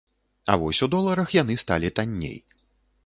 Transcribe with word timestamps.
А 0.53 0.55
вось 0.61 0.79
у 0.87 0.89
доларах 0.95 1.35
яны 1.41 1.59
сталі 1.65 1.93
танней. 2.01 2.37